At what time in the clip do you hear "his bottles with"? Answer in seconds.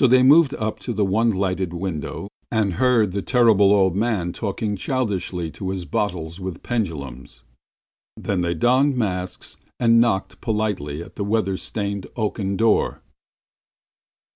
5.70-6.64